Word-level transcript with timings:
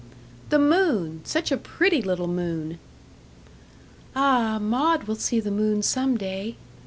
"The 0.49 0.57
moon 0.57 1.21
such 1.25 1.51
a 1.51 1.57
pretty 1.57 2.01
little 2.01 2.27
moon." 2.27 2.79
"Ah, 4.15 4.57
Maud 4.59 5.03
will 5.03 5.13
see 5.13 5.39
the 5.39 5.51
moon 5.51 5.83
some 5.83 6.17
day." 6.17 6.55